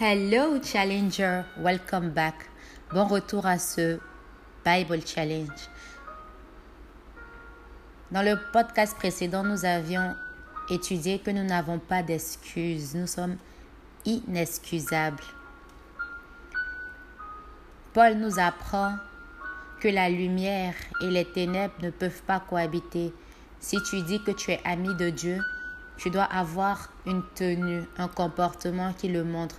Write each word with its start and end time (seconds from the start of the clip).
Hello 0.00 0.60
Challenger, 0.62 1.42
welcome 1.56 2.10
back. 2.10 2.48
Bon 2.92 3.08
retour 3.08 3.46
à 3.46 3.58
ce 3.58 3.98
Bible 4.64 5.00
Challenge. 5.04 5.68
Dans 8.12 8.22
le 8.22 8.38
podcast 8.52 8.96
précédent, 8.96 9.42
nous 9.42 9.64
avions 9.64 10.14
étudié 10.70 11.18
que 11.18 11.32
nous 11.32 11.42
n'avons 11.42 11.80
pas 11.80 12.04
d'excuses. 12.04 12.94
Nous 12.94 13.08
sommes 13.08 13.38
inexcusables. 14.04 15.24
Paul 17.92 18.18
nous 18.18 18.38
apprend 18.38 18.94
que 19.80 19.88
la 19.88 20.08
lumière 20.08 20.74
et 21.00 21.10
les 21.10 21.24
ténèbres 21.24 21.74
ne 21.82 21.90
peuvent 21.90 22.22
pas 22.22 22.38
cohabiter. 22.38 23.12
Si 23.58 23.82
tu 23.82 24.02
dis 24.02 24.22
que 24.22 24.30
tu 24.30 24.52
es 24.52 24.60
ami 24.64 24.94
de 24.94 25.10
Dieu, 25.10 25.40
tu 25.96 26.10
dois 26.10 26.22
avoir 26.22 26.92
une 27.04 27.24
tenue, 27.34 27.82
un 27.96 28.06
comportement 28.06 28.92
qui 28.92 29.08
le 29.08 29.24
montre. 29.24 29.56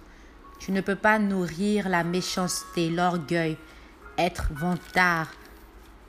Tu 0.60 0.72
ne 0.72 0.82
peux 0.82 0.96
pas 0.96 1.20
nourrir 1.20 1.90
la 1.90 2.04
méchanceté, 2.04 2.90
l'orgueil, 2.90 3.58
être 4.18 4.50
vantard. 4.54 5.28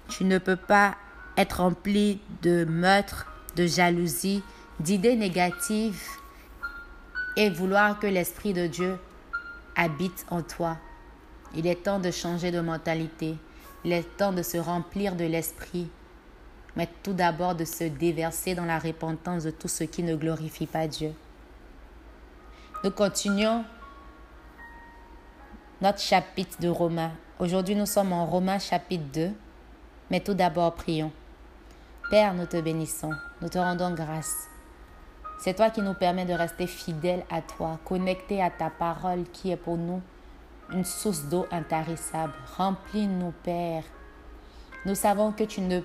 Tu 0.08 0.24
ne 0.24 0.38
peux 0.38 0.56
pas 0.56 0.96
être 1.36 1.60
rempli 1.60 2.20
de 2.42 2.64
meurtre, 2.64 3.26
de 3.56 3.66
jalousie, 3.66 4.42
d'idées 4.80 5.16
négatives 5.16 6.02
et 7.36 7.48
vouloir 7.48 7.98
que 7.98 8.06
l'Esprit 8.06 8.52
de 8.52 8.66
Dieu 8.66 8.98
habite 9.76 10.26
en 10.30 10.42
toi. 10.42 10.76
Il 11.54 11.66
est 11.66 11.84
temps 11.84 12.00
de 12.00 12.10
changer 12.10 12.50
de 12.50 12.60
mentalité. 12.60 13.36
Il 13.84 13.92
est 13.92 14.16
temps 14.16 14.32
de 14.32 14.42
se 14.42 14.58
remplir 14.58 15.14
de 15.14 15.24
l'Esprit 15.24 15.88
mais 16.76 16.88
tout 17.02 17.12
d'abord 17.12 17.54
de 17.54 17.64
se 17.64 17.84
déverser 17.84 18.54
dans 18.54 18.64
la 18.64 18.78
repentance 18.78 19.44
de 19.44 19.50
tout 19.50 19.68
ce 19.68 19.84
qui 19.84 20.02
ne 20.02 20.16
glorifie 20.16 20.66
pas 20.66 20.86
Dieu. 20.86 21.12
Nous 22.84 22.90
continuons 22.90 23.64
notre 25.80 26.00
chapitre 26.00 26.60
de 26.60 26.68
Romains. 26.68 27.12
Aujourd'hui, 27.38 27.74
nous 27.74 27.86
sommes 27.86 28.12
en 28.12 28.26
Romains 28.26 28.58
chapitre 28.58 29.04
2, 29.14 29.32
mais 30.10 30.20
tout 30.20 30.34
d'abord 30.34 30.74
prions. 30.74 31.10
Père, 32.10 32.34
nous 32.34 32.44
te 32.44 32.60
bénissons, 32.60 33.12
nous 33.40 33.48
te 33.48 33.56
rendons 33.56 33.94
grâce. 33.94 34.48
C'est 35.40 35.54
toi 35.54 35.70
qui 35.70 35.80
nous 35.80 35.94
permets 35.94 36.26
de 36.26 36.34
rester 36.34 36.66
fidèles 36.66 37.24
à 37.30 37.40
toi, 37.40 37.78
connectés 37.86 38.42
à 38.42 38.50
ta 38.50 38.68
parole 38.68 39.24
qui 39.32 39.50
est 39.52 39.56
pour 39.56 39.78
nous 39.78 40.02
une 40.70 40.84
source 40.84 41.24
d'eau 41.24 41.46
intarissable. 41.50 42.34
Remplis-nous, 42.58 43.32
Père. 43.42 43.84
Nous 44.84 44.94
savons 44.94 45.32
que 45.32 45.44
tu 45.44 45.62
ne 45.62 45.80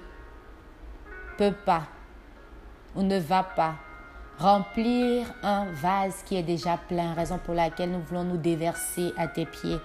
peut 1.38 1.56
pas 1.66 1.84
ou 2.96 3.02
ne 3.02 3.18
va 3.18 3.44
pas 3.44 3.76
remplir 4.40 5.26
un 5.44 5.66
vase 5.72 6.24
qui 6.26 6.36
est 6.36 6.44
déjà 6.44 6.78
plein, 6.78 7.14
raison 7.14 7.38
pour 7.38 7.54
laquelle 7.54 7.92
nous 7.92 8.02
voulons 8.02 8.24
nous 8.24 8.38
déverser 8.38 9.14
à 9.18 9.28
tes 9.28 9.46
pieds, 9.46 9.78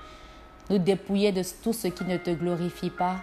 nous 0.69 0.79
dépouiller 0.79 1.33
de 1.33 1.43
tout 1.63 1.73
ce 1.73 1.89
qui 1.89 2.05
ne 2.05 2.17
te 2.17 2.31
glorifie 2.31 2.91
pas 2.91 3.17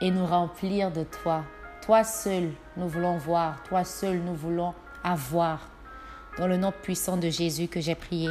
et 0.00 0.10
nous 0.10 0.26
remplir 0.26 0.90
de 0.90 1.04
toi. 1.04 1.44
Toi 1.82 2.04
seul, 2.04 2.50
nous 2.76 2.88
voulons 2.88 3.16
voir, 3.16 3.62
toi 3.64 3.84
seul, 3.84 4.18
nous 4.18 4.34
voulons 4.34 4.74
avoir. 5.04 5.68
Dans 6.38 6.46
le 6.46 6.56
nom 6.56 6.72
puissant 6.82 7.16
de 7.16 7.30
Jésus 7.30 7.68
que 7.68 7.80
j'ai 7.80 7.94
prié. 7.94 8.28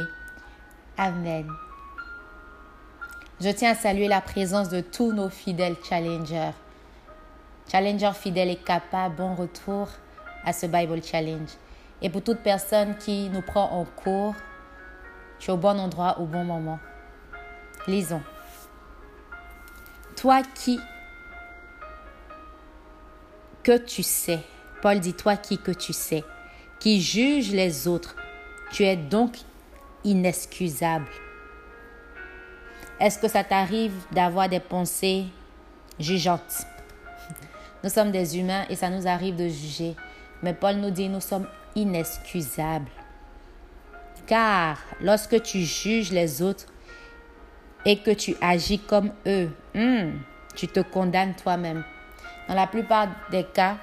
Amen. 0.96 1.48
Je 3.40 3.50
tiens 3.50 3.72
à 3.72 3.74
saluer 3.74 4.08
la 4.08 4.20
présence 4.20 4.68
de 4.68 4.80
tous 4.80 5.12
nos 5.12 5.28
fidèles 5.28 5.76
challengers. 5.88 6.52
Challenger 7.70 8.12
fidèle 8.14 8.50
et 8.50 8.56
capable, 8.56 9.16
bon 9.16 9.34
retour 9.34 9.88
à 10.44 10.52
ce 10.52 10.66
Bible 10.66 11.02
Challenge. 11.02 11.50
Et 12.02 12.10
pour 12.10 12.22
toute 12.22 12.40
personne 12.40 12.96
qui 12.96 13.30
nous 13.30 13.42
prend 13.42 13.70
en 13.70 13.84
cours, 13.84 14.34
tu 15.38 15.50
es 15.50 15.52
au 15.52 15.56
bon 15.56 15.78
endroit 15.78 16.18
au 16.18 16.26
bon 16.26 16.44
moment. 16.44 16.78
Lisons. 17.86 18.22
Toi 20.16 20.42
qui 20.54 20.78
que 23.62 23.76
tu 23.78 24.02
sais, 24.02 24.40
Paul 24.80 25.00
dit 25.00 25.14
toi 25.14 25.36
qui 25.36 25.58
que 25.58 25.72
tu 25.72 25.92
sais, 25.92 26.22
qui 26.78 27.00
juge 27.00 27.50
les 27.50 27.88
autres, 27.88 28.14
tu 28.70 28.84
es 28.84 28.96
donc 28.96 29.38
inexcusable. 30.04 31.08
Est-ce 33.00 33.18
que 33.18 33.28
ça 33.28 33.44
t'arrive 33.44 33.92
d'avoir 34.12 34.48
des 34.48 34.60
pensées 34.60 35.26
jugeantes? 35.98 36.64
Nous 37.84 37.90
sommes 37.90 38.10
des 38.10 38.38
humains 38.38 38.64
et 38.70 38.76
ça 38.76 38.88
nous 38.88 39.06
arrive 39.06 39.36
de 39.36 39.48
juger. 39.48 39.96
Mais 40.42 40.54
Paul 40.54 40.76
nous 40.76 40.90
dit, 40.90 41.08
nous 41.08 41.20
sommes 41.20 41.46
inexcusables. 41.76 42.90
Car 44.26 44.78
lorsque 45.00 45.40
tu 45.42 45.60
juges 45.60 46.10
les 46.10 46.42
autres 46.42 46.66
et 47.84 47.98
que 47.98 48.10
tu 48.10 48.34
agis 48.40 48.80
comme 48.80 49.12
eux, 49.26 49.50
hmm, 49.74 50.18
tu 50.56 50.66
te 50.66 50.80
condamnes 50.80 51.36
toi-même. 51.36 51.84
Dans 52.48 52.54
la 52.54 52.66
plupart 52.66 53.08
des 53.30 53.44
cas, 53.44 53.76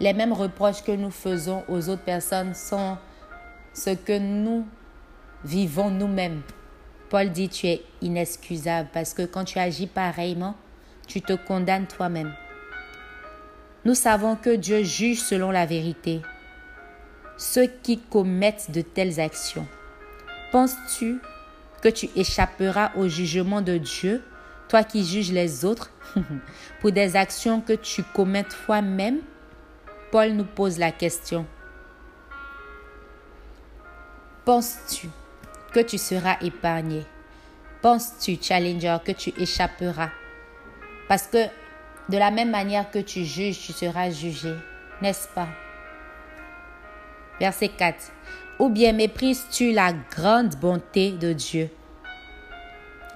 les 0.00 0.12
mêmes 0.12 0.32
reproches 0.32 0.82
que 0.82 0.90
nous 0.90 1.12
faisons 1.12 1.62
aux 1.68 1.88
autres 1.88 2.02
personnes 2.02 2.54
sont 2.54 2.96
ce 3.72 3.90
que 3.90 4.18
nous 4.18 4.66
vivons 5.44 5.90
nous-mêmes. 5.90 6.42
Paul 7.10 7.30
dit 7.30 7.48
tu 7.48 7.68
es 7.68 7.82
inexcusable 8.00 8.88
parce 8.92 9.14
que 9.14 9.22
quand 9.22 9.44
tu 9.44 9.60
agis 9.60 9.86
pareillement, 9.86 10.56
tu 11.06 11.20
te 11.20 11.34
condamnes 11.34 11.86
toi-même. 11.86 12.34
Nous 13.84 13.94
savons 13.94 14.34
que 14.34 14.56
Dieu 14.56 14.82
juge 14.82 15.20
selon 15.20 15.50
la 15.50 15.66
vérité 15.66 16.22
ceux 17.36 17.66
qui 17.66 17.98
commettent 17.98 18.70
de 18.70 18.80
telles 18.80 19.20
actions. 19.20 19.66
Penses-tu 20.52 21.20
que 21.82 21.88
tu 21.88 22.08
échapperas 22.16 22.92
au 22.96 23.08
jugement 23.08 23.60
de 23.60 23.76
Dieu, 23.76 24.22
toi 24.68 24.84
qui 24.84 25.04
juges 25.04 25.32
les 25.32 25.64
autres, 25.64 25.90
pour 26.80 26.92
des 26.92 27.16
actions 27.16 27.60
que 27.60 27.72
tu 27.72 28.02
commets 28.02 28.44
toi-même? 28.44 29.20
Paul 30.10 30.30
nous 30.32 30.44
pose 30.44 30.78
la 30.78 30.92
question. 30.92 31.46
Penses-tu 34.44 35.08
que 35.72 35.80
tu 35.80 35.98
seras 35.98 36.36
épargné? 36.40 37.04
Penses-tu, 37.82 38.38
Challenger, 38.40 38.98
que 39.04 39.12
tu 39.12 39.32
échapperas? 39.36 40.10
Parce 41.08 41.26
que 41.26 41.46
de 42.08 42.18
la 42.18 42.30
même 42.30 42.50
manière 42.50 42.90
que 42.90 42.98
tu 42.98 43.24
juges, 43.24 43.58
tu 43.58 43.72
seras 43.72 44.10
jugé, 44.10 44.54
n'est-ce 45.02 45.28
pas? 45.28 45.48
Verset 47.40 47.68
4. 47.68 48.12
Ou 48.58 48.68
bien 48.68 48.92
méprises-tu 48.92 49.72
la 49.72 49.92
grande 49.92 50.54
bonté 50.56 51.10
de 51.10 51.32
Dieu, 51.32 51.70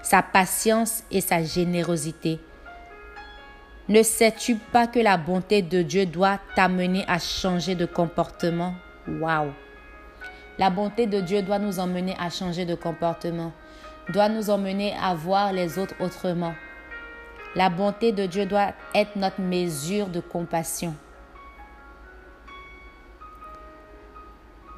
sa 0.02 0.22
patience 0.22 1.04
et 1.10 1.20
sa 1.20 1.42
générosité. 1.44 2.40
Ne 3.88 4.02
sais-tu 4.02 4.56
pas 4.56 4.86
que 4.86 4.98
la 4.98 5.16
bonté 5.16 5.62
de 5.62 5.82
Dieu 5.82 6.04
doit 6.06 6.38
t'amener 6.56 7.04
à 7.08 7.18
changer 7.18 7.74
de 7.74 7.86
comportement? 7.86 8.74
Waouh! 9.06 9.52
La 10.58 10.70
bonté 10.70 11.06
de 11.06 11.20
Dieu 11.20 11.40
doit 11.42 11.60
nous 11.60 11.78
emmener 11.78 12.16
à 12.18 12.30
changer 12.30 12.64
de 12.64 12.74
comportement, 12.74 13.52
doit 14.08 14.28
nous 14.28 14.50
emmener 14.50 14.94
à 15.00 15.14
voir 15.14 15.52
les 15.52 15.78
autres 15.78 15.94
autrement. 16.00 16.54
La 17.54 17.70
bonté 17.70 18.10
de 18.10 18.26
Dieu 18.26 18.44
doit 18.44 18.72
être 18.94 19.16
notre 19.16 19.40
mesure 19.40 20.08
de 20.08 20.20
compassion. 20.20 20.94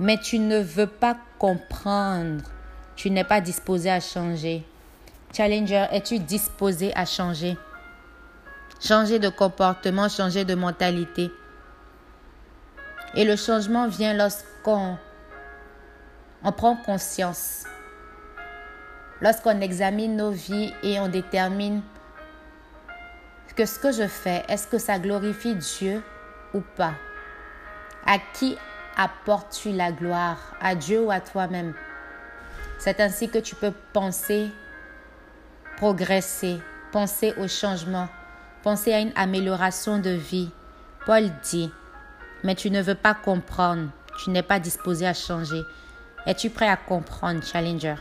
Mais 0.01 0.17
tu 0.17 0.39
ne 0.39 0.59
veux 0.59 0.87
pas 0.87 1.19
comprendre. 1.39 2.43
Tu 2.97 3.11
n'es 3.11 3.23
pas 3.23 3.43
disposé 3.43 3.91
à 3.91 4.01
changer. 4.01 4.67
Challenger, 5.31 5.89
es-tu 5.93 6.19
disposé 6.19 6.91
à 6.97 7.05
changer? 7.05 7.59
Changer 8.81 9.19
de 9.19 9.29
comportement, 9.29 10.09
changer 10.09 10.47
de 10.47 10.55
mentalité. 10.55 11.31
Et 13.15 13.27
le 13.27 13.37
changement 13.37 13.89
vient 13.89 14.15
lorsqu'on 14.15 14.97
on 16.43 16.53
prend 16.53 16.77
conscience. 16.77 17.65
Lorsqu'on 19.21 19.61
examine 19.61 20.17
nos 20.17 20.31
vies 20.31 20.73
et 20.83 20.99
on 20.99 21.09
détermine 21.09 21.83
que 23.55 23.67
ce 23.67 23.79
que 23.79 23.93
je 23.93 24.07
fais, 24.07 24.45
est-ce 24.49 24.67
que 24.67 24.79
ça 24.79 24.99
glorifie 24.99 25.57
Dieu 25.57 26.03
ou 26.55 26.63
pas? 26.75 26.95
À 28.07 28.17
qui 28.33 28.57
apportes-tu 28.97 29.73
la 29.73 29.93
gloire 29.93 30.39
À 30.61 30.75
Dieu 30.75 31.03
ou 31.03 31.11
à 31.11 31.21
toi-même? 31.21 31.75
C'est 32.79 33.01
ainsi 33.01 33.29
que 33.29 33.39
tu 33.39 33.55
peux 33.55 33.73
penser, 33.93 34.49
progresser, 35.77 36.59
penser 36.93 37.35
au 37.39 37.47
changement, 37.47 38.09
penser 38.63 38.93
à 38.93 39.01
une 39.01 39.13
amélioration 39.17 39.99
de 39.99 40.11
vie. 40.11 40.51
Paul 41.07 41.31
dit, 41.43 41.71
mais 42.43 42.55
tu 42.55 42.71
ne 42.71 42.83
veux 42.83 42.95
pas 42.95 43.15
comprendre, 43.15 43.89
tu 44.23 44.31
n'es 44.31 44.43
pas 44.43 44.61
disposé 44.61 45.07
à 45.07 45.15
changer. 45.15 45.63
Es-tu 46.27 46.51
prêt 46.51 46.69
à 46.69 46.77
comprendre, 46.77 47.43
Challenger? 47.43 47.97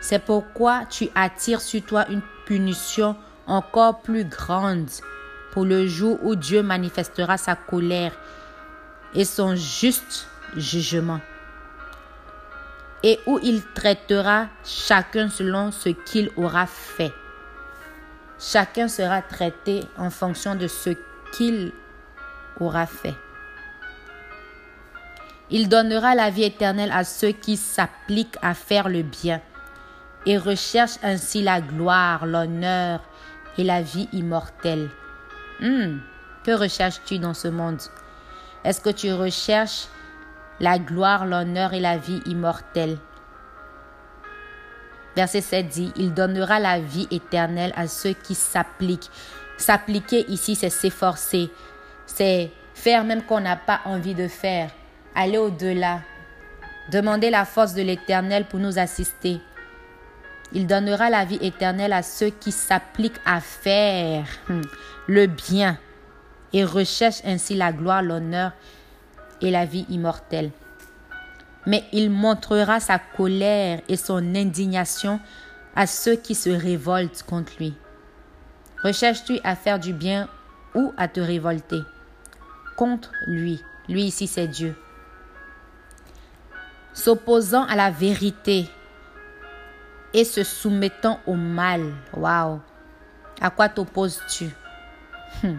C'est 0.00 0.18
pourquoi 0.18 0.84
tu 0.90 1.08
attires 1.14 1.60
sur 1.60 1.82
toi 1.82 2.06
une 2.08 2.22
punition 2.46 3.16
encore 3.46 4.00
plus 4.00 4.24
grande 4.24 4.90
pour 5.52 5.64
le 5.64 5.86
jour 5.86 6.18
où 6.22 6.34
Dieu 6.34 6.62
manifestera 6.62 7.36
sa 7.36 7.54
colère 7.54 8.12
et 9.14 9.24
son 9.24 9.54
juste 9.54 10.26
jugement. 10.56 11.20
et 13.02 13.18
où 13.26 13.38
il 13.42 13.62
traitera 13.74 14.46
chacun 14.64 15.28
selon 15.28 15.72
ce 15.72 15.88
qu'il 15.88 16.30
aura 16.36 16.66
fait. 16.66 17.12
Chacun 18.38 18.88
sera 18.88 19.22
traité 19.22 19.84
en 19.98 20.10
fonction 20.10 20.54
de 20.54 20.66
ce 20.66 20.90
qu'il 21.32 21.72
aura 22.60 22.86
fait. 22.86 23.14
Il 25.50 25.68
donnera 25.68 26.14
la 26.14 26.30
vie 26.30 26.44
éternelle 26.44 26.92
à 26.92 27.04
ceux 27.04 27.32
qui 27.32 27.56
s'appliquent 27.56 28.38
à 28.40 28.54
faire 28.54 28.88
le 28.88 29.02
bien 29.02 29.40
et 30.24 30.38
recherchent 30.38 30.98
ainsi 31.02 31.42
la 31.42 31.60
gloire, 31.60 32.24
l'honneur 32.24 33.00
et 33.58 33.64
la 33.64 33.82
vie 33.82 34.08
immortelle. 34.12 34.88
Hmm, 35.60 35.98
que 36.44 36.52
recherches-tu 36.52 37.18
dans 37.18 37.34
ce 37.34 37.48
monde? 37.48 37.80
Est-ce 38.64 38.80
que 38.80 38.90
tu 38.90 39.12
recherches 39.12 39.88
la 40.60 40.78
gloire, 40.78 41.26
l'honneur 41.26 41.74
et 41.74 41.80
la 41.80 41.96
vie 41.96 42.22
immortelle? 42.26 42.98
Verset 45.16 45.40
7 45.40 45.68
dit, 45.68 45.92
il 45.96 46.14
donnera 46.14 46.58
la 46.58 46.78
vie 46.78 47.08
éternelle 47.10 47.72
à 47.76 47.86
ceux 47.86 48.12
qui 48.12 48.34
s'appliquent. 48.34 49.10
S'appliquer 49.58 50.24
ici, 50.28 50.54
c'est 50.54 50.70
s'efforcer, 50.70 51.50
c'est 52.06 52.50
faire 52.74 53.04
même 53.04 53.22
qu'on 53.22 53.40
n'a 53.40 53.56
pas 53.56 53.80
envie 53.84 54.14
de 54.14 54.26
faire, 54.26 54.70
aller 55.14 55.38
au-delà, 55.38 56.00
demander 56.90 57.30
la 57.30 57.44
force 57.44 57.74
de 57.74 57.82
l'Éternel 57.82 58.46
pour 58.46 58.58
nous 58.58 58.78
assister. 58.78 59.40
Il 60.52 60.66
donnera 60.66 61.10
la 61.10 61.24
vie 61.24 61.38
éternelle 61.40 61.92
à 61.92 62.02
ceux 62.02 62.30
qui 62.30 62.52
s'appliquent 62.52 63.20
à 63.24 63.40
faire 63.40 64.24
le 65.06 65.26
bien 65.26 65.78
et 66.52 66.64
recherchent 66.64 67.24
ainsi 67.24 67.54
la 67.54 67.72
gloire, 67.72 68.02
l'honneur 68.02 68.52
et 69.40 69.50
la 69.50 69.64
vie 69.64 69.86
immortelle. 69.88 70.50
Mais 71.66 71.84
il 71.92 72.10
montrera 72.10 72.80
sa 72.80 72.98
colère 72.98 73.80
et 73.88 73.96
son 73.96 74.34
indignation 74.34 75.20
à 75.74 75.86
ceux 75.86 76.16
qui 76.16 76.34
se 76.34 76.50
révoltent 76.50 77.22
contre 77.22 77.52
lui. 77.58 77.74
Recherches-tu 78.82 79.38
à 79.44 79.54
faire 79.54 79.78
du 79.78 79.92
bien 79.92 80.28
ou 80.74 80.92
à 80.96 81.08
te 81.08 81.20
révolter 81.20 81.80
contre 82.76 83.12
lui? 83.26 83.62
Lui 83.88 84.04
ici 84.04 84.26
c'est 84.26 84.48
Dieu. 84.48 84.76
S'opposant 86.92 87.64
à 87.64 87.76
la 87.76 87.90
vérité 87.90 88.68
et 90.12 90.24
se 90.24 90.42
soumettant 90.44 91.20
au 91.26 91.34
mal. 91.34 91.94
Waouh. 92.12 92.60
À 93.40 93.50
quoi 93.50 93.68
t'opposes-tu? 93.68 94.50
Hmm. 95.42 95.58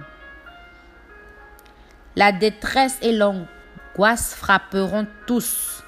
La 2.15 2.31
détresse 2.31 2.97
et 3.01 3.11
l'angoisse 3.11 4.35
frapperont 4.35 5.07
tous. 5.25 5.83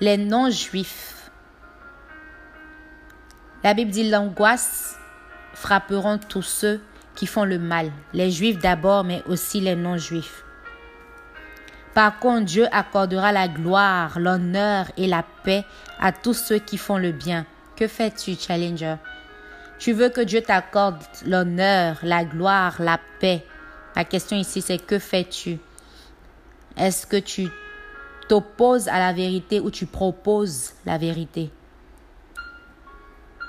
Les 0.00 0.16
non-juifs. 0.16 1.30
La 3.64 3.74
Bible 3.74 3.90
dit 3.90 4.08
l'angoisse 4.08 4.96
frapperont 5.54 6.18
tous 6.18 6.42
ceux 6.42 6.80
qui 7.16 7.26
font 7.26 7.44
le 7.44 7.58
mal. 7.58 7.90
Les 8.12 8.30
juifs 8.30 8.58
d'abord, 8.58 9.02
mais 9.02 9.22
aussi 9.26 9.60
les 9.60 9.74
non-juifs. 9.74 10.44
Par 11.92 12.18
contre, 12.20 12.44
Dieu 12.44 12.66
accordera 12.70 13.32
la 13.32 13.48
gloire, 13.48 14.20
l'honneur 14.20 14.86
et 14.96 15.08
la 15.08 15.24
paix 15.42 15.64
à 15.98 16.12
tous 16.12 16.34
ceux 16.34 16.58
qui 16.58 16.76
font 16.76 16.98
le 16.98 17.10
bien. 17.10 17.46
Que 17.74 17.88
fais-tu, 17.88 18.36
Challenger? 18.36 18.96
Tu 19.78 19.92
veux 19.92 20.08
que 20.08 20.20
Dieu 20.20 20.40
t'accorde 20.40 21.02
l'honneur, 21.26 21.98
la 22.02 22.24
gloire, 22.24 22.76
la 22.80 22.98
paix. 23.20 23.44
La 23.94 24.04
question 24.04 24.36
ici, 24.36 24.62
c'est 24.62 24.78
que 24.78 24.98
fais-tu? 24.98 25.58
Est-ce 26.76 27.06
que 27.06 27.16
tu 27.16 27.48
t'opposes 28.28 28.88
à 28.88 28.98
la 28.98 29.12
vérité 29.12 29.60
ou 29.60 29.70
tu 29.70 29.86
proposes 29.86 30.72
la 30.84 30.98
vérité? 30.98 31.50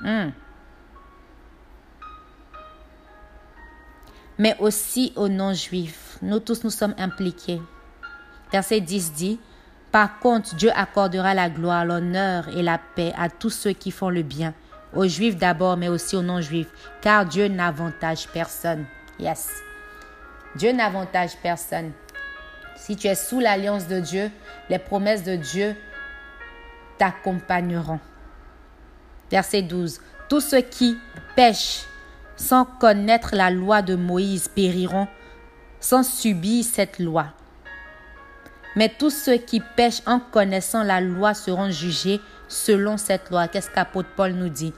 Hmm. 0.02 0.30
Mais 4.38 4.56
aussi 4.60 5.14
aux 5.16 5.30
non-juifs. 5.30 6.20
Nous 6.22 6.40
tous, 6.40 6.64
nous 6.64 6.70
sommes 6.70 6.94
impliqués. 6.98 7.62
Verset 8.52 8.82
10 8.82 9.14
dit, 9.14 9.40
Par 9.92 10.20
contre, 10.20 10.56
Dieu 10.56 10.72
accordera 10.76 11.34
la 11.34 11.50
gloire, 11.50 11.86
l'honneur 11.86 12.48
et 12.50 12.62
la 12.62 12.78
paix 12.78 13.14
à 13.18 13.30
tous 13.30 13.50
ceux 13.50 13.74
qui 13.74 13.92
font 13.92 14.10
le 14.10 14.22
bien, 14.22 14.54
aux 14.94 15.08
juifs 15.08 15.38
d'abord, 15.38 15.78
mais 15.78 15.88
aussi 15.88 16.16
aux 16.16 16.22
non-juifs, 16.22 16.70
car 17.02 17.26
Dieu 17.26 17.48
n'avantage 17.48 18.28
personne. 18.28 18.86
Yes. 19.20 19.50
Dieu 20.56 20.72
n'avantage 20.72 21.38
personne. 21.42 21.92
Si 22.76 22.96
tu 22.96 23.08
es 23.08 23.16
sous 23.16 23.40
l'alliance 23.40 23.88
de 23.88 24.00
Dieu, 24.00 24.32
les 24.70 24.80
promesses 24.80 25.24
de 25.24 25.36
Dieu 25.36 25.76
t'accompagneront. 26.98 28.00
Verset 29.30 29.64
12. 29.64 30.00
Tous 30.30 30.42
ceux 30.42 30.62
qui 30.62 30.98
pêchent 31.36 31.86
sans 32.36 32.66
connaître 32.66 33.36
la 33.36 33.50
loi 33.50 33.82
de 33.82 33.96
Moïse 33.96 34.48
périront 34.48 35.08
sans 35.80 36.04
subir 36.04 36.64
cette 36.64 37.00
loi. 37.00 37.28
Mais 38.76 38.90
tous 38.90 39.10
ceux 39.10 39.38
qui 39.38 39.60
pêchent 39.60 40.04
en 40.06 40.20
connaissant 40.20 40.84
la 40.84 41.02
loi 41.02 41.34
seront 41.34 41.72
jugés 41.72 42.22
selon 42.48 42.98
cette 42.98 43.30
loi. 43.30 43.48
Qu'est-ce 43.48 43.70
qu'apôtre 43.70 44.10
Paul 44.16 44.34
nous 44.34 44.50
dit? 44.50 44.74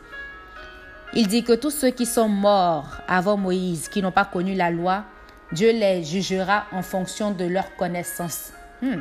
Il 1.13 1.27
dit 1.27 1.43
que 1.43 1.53
tous 1.53 1.71
ceux 1.71 1.89
qui 1.89 2.05
sont 2.05 2.29
morts 2.29 3.01
avant 3.07 3.37
Moïse, 3.37 3.89
qui 3.89 4.01
n'ont 4.01 4.11
pas 4.11 4.25
connu 4.25 4.53
la 4.53 4.69
loi, 4.69 5.05
Dieu 5.51 5.71
les 5.71 6.03
jugera 6.03 6.65
en 6.71 6.83
fonction 6.83 7.31
de 7.31 7.45
leur 7.45 7.75
connaissance. 7.75 8.51
Hmm. 8.81 8.99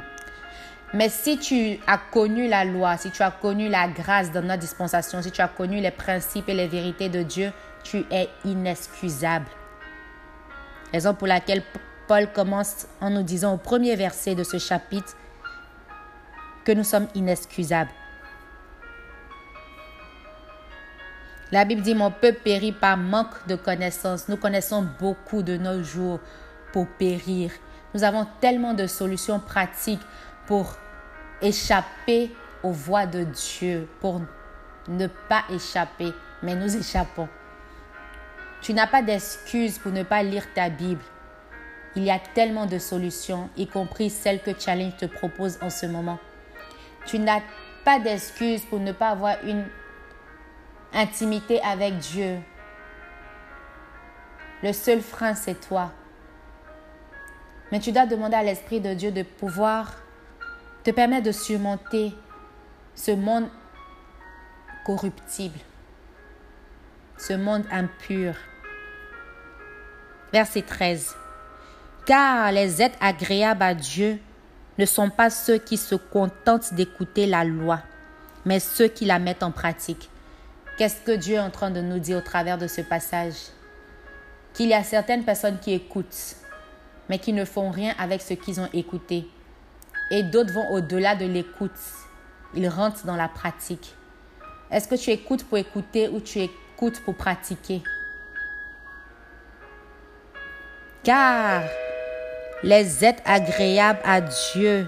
Mais 0.94 1.10
si 1.10 1.38
tu 1.38 1.78
as 1.86 1.98
connu 1.98 2.48
la 2.48 2.64
loi, 2.64 2.96
si 2.96 3.10
tu 3.10 3.22
as 3.22 3.30
connu 3.30 3.68
la 3.68 3.88
grâce 3.88 4.32
dans 4.32 4.40
notre 4.40 4.60
dispensation, 4.60 5.20
si 5.20 5.30
tu 5.30 5.42
as 5.42 5.48
connu 5.48 5.80
les 5.80 5.90
principes 5.90 6.48
et 6.48 6.54
les 6.54 6.66
vérités 6.66 7.10
de 7.10 7.22
Dieu, 7.22 7.52
tu 7.84 8.06
es 8.10 8.30
inexcusable. 8.46 9.46
Raison 10.92 11.12
pour 11.12 11.26
laquelle 11.26 11.62
Paul 12.06 12.32
commence 12.32 12.86
en 13.02 13.10
nous 13.10 13.22
disant 13.22 13.52
au 13.52 13.58
premier 13.58 13.96
verset 13.96 14.34
de 14.34 14.44
ce 14.44 14.56
chapitre 14.56 15.14
que 16.64 16.72
nous 16.72 16.84
sommes 16.84 17.08
inexcusables. 17.14 17.90
La 21.50 21.64
Bible 21.64 21.80
dit, 21.80 21.94
mon 21.94 22.10
peuple 22.10 22.40
périt 22.44 22.72
par 22.72 22.98
manque 22.98 23.46
de 23.46 23.54
connaissances. 23.54 24.28
Nous 24.28 24.36
connaissons 24.36 24.86
beaucoup 24.98 25.42
de 25.42 25.56
nos 25.56 25.82
jours 25.82 26.20
pour 26.72 26.86
périr. 26.86 27.50
Nous 27.94 28.04
avons 28.04 28.26
tellement 28.40 28.74
de 28.74 28.86
solutions 28.86 29.40
pratiques 29.40 30.02
pour 30.46 30.76
échapper 31.40 32.30
aux 32.62 32.72
voies 32.72 33.06
de 33.06 33.24
Dieu, 33.24 33.88
pour 34.00 34.20
ne 34.88 35.06
pas 35.06 35.44
échapper, 35.50 36.12
mais 36.42 36.54
nous 36.54 36.76
échappons. 36.76 37.28
Tu 38.61 38.75
n'as 38.75 38.87
pas 38.87 39.00
d'excuse 39.00 39.78
pour 39.78 39.92
ne 39.92 40.02
pas 40.02 40.23
lire 40.23 40.52
ta 40.52 40.68
Bible. 40.68 41.02
Il 41.96 42.04
y 42.04 42.11
a 42.11 42.18
tellement 42.18 42.66
de 42.66 42.78
solutions, 42.78 43.49
y 43.56 43.66
compris 43.66 44.11
celles 44.11 44.42
que 44.42 44.50
Challenge 44.58 44.96
te 44.96 45.06
propose 45.06 45.58
en 45.62 45.70
ce 45.70 45.87
moment. 45.87 46.18
Tu 47.06 47.18
n'as 47.18 47.40
pas 47.84 47.99
d'excuse 47.99 48.66
pour 48.66 48.80
ne 48.80 48.92
pas 48.92 49.08
avoir 49.08 49.37
une 49.44 49.64
intimité 50.92 51.61
avec 51.62 51.99
Dieu. 51.99 52.38
Le 54.62 54.73
seul 54.73 55.00
frein, 55.00 55.35
c'est 55.35 55.61
toi. 55.61 55.92
Mais 57.71 57.80
tu 57.80 57.92
dois 57.92 58.07
demander 58.07 58.37
à 58.37 58.42
l'Esprit 58.42 58.80
de 58.80 58.95
Dieu 58.95 59.11
de 59.11 59.23
pouvoir 59.23 59.95
te 60.85 60.90
permettre 60.90 61.26
de 61.26 61.33
surmonter 61.33 62.14
ce 62.95 63.11
monde 63.11 63.49
corruptible, 64.85 65.59
ce 67.16 67.35
monde 67.35 67.64
impur. 67.71 68.35
Verset 70.33 70.62
13 70.62 71.14
car 72.09 72.50
les 72.52 72.80
êtres 72.80 72.97
agréables 73.02 73.62
à 73.62 73.75
Dieu 73.75 74.18
ne 74.78 74.87
sont 74.87 75.11
pas 75.11 75.28
ceux 75.28 75.59
qui 75.59 75.76
se 75.76 75.95
contentent 75.95 76.73
d'écouter 76.73 77.26
la 77.26 77.45
loi, 77.45 77.80
mais 78.47 78.61
ceux 78.61 78.88
qui 78.88 79.04
la 79.04 79.18
mettent 79.18 79.42
en 79.42 79.50
pratique. 79.50 80.09
Qu'est-ce 80.78 81.00
que 81.00 81.11
Dieu 81.11 81.35
est 81.35 81.40
en 81.40 81.50
train 81.50 81.73
de 81.73 81.80
nous 81.80 81.99
dire 81.99 82.18
au 82.18 82.20
travers 82.20 82.56
de 82.56 82.68
ce 82.68 82.82
passage? 82.82 83.35
Qu'il 84.54 84.68
y 84.68 84.75
a 84.75 84.85
certaines 84.85 85.25
personnes 85.25 85.58
qui 85.58 85.73
écoutent, 85.73 86.37
mais 87.08 87.18
qui 87.18 87.32
ne 87.32 87.44
font 87.44 87.70
rien 87.70 87.94
avec 87.99 88.23
ce 88.23 88.35
qu'ils 88.35 88.61
ont 88.61 88.68
écouté. 88.73 89.26
Et 90.12 90.23
d'autres 90.23 90.52
vont 90.52 90.70
au-delà 90.70 91.16
de 91.16 91.26
l'écoute. 91.26 91.73
Ils 92.54 92.68
rentrent 92.68 93.04
dans 93.06 93.16
la 93.16 93.26
pratique. 93.26 93.92
Est-ce 94.70 94.87
que 94.87 94.94
tu 94.94 95.11
écoutes 95.11 95.44
pour 95.49 95.58
écouter 95.58 96.08
ou 96.08 96.20
tu 96.20 96.38
écoutes 96.38 97.00
pour 97.04 97.16
pratiquer? 97.16 97.82
Car 101.02 101.64
les 102.62 103.04
êtres 103.04 103.23
agréables 103.25 104.00
à 104.04 104.20
Dieu 104.20 104.87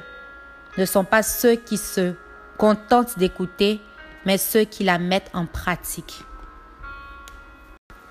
ne 0.79 0.85
sont 0.85 1.05
pas 1.05 1.25
ceux 1.25 1.57
qui 1.57 1.77
se 1.77 2.15
contentent 2.59 3.19
d'écouter, 3.19 3.81
mais 4.25 4.39
ceux 4.39 4.65
qui 4.65 4.85
la 4.85 4.99
mettent 4.99 5.31
en 5.35 5.47
pratique. 5.47 6.21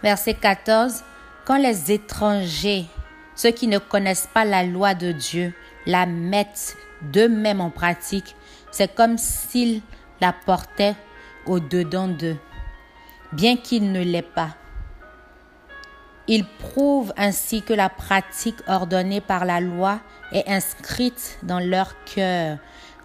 Verset 0.01 0.35
14. 0.35 1.03
Quand 1.45 1.57
les 1.57 1.91
étrangers, 1.91 2.85
ceux 3.35 3.51
qui 3.51 3.67
ne 3.67 3.79
connaissent 3.79 4.29
pas 4.33 4.45
la 4.45 4.63
loi 4.63 4.93
de 4.93 5.11
Dieu, 5.11 5.53
la 5.85 6.05
mettent 6.05 6.77
d'eux-mêmes 7.01 7.61
en 7.61 7.69
pratique, 7.69 8.35
c'est 8.71 8.93
comme 8.93 9.17
s'ils 9.17 9.81
la 10.21 10.33
portaient 10.33 10.95
au-dedans 11.45 12.07
d'eux, 12.07 12.37
bien 13.31 13.57
qu'ils 13.57 13.91
ne 13.91 14.03
l'aient 14.03 14.21
pas. 14.21 14.55
Ils 16.27 16.45
prouvent 16.45 17.13
ainsi 17.17 17.63
que 17.63 17.73
la 17.73 17.89
pratique 17.89 18.59
ordonnée 18.67 19.21
par 19.21 19.45
la 19.45 19.59
loi 19.59 19.99
est 20.31 20.47
inscrite 20.47 21.39
dans 21.41 21.59
leur 21.59 21.95
cœur. 22.03 22.59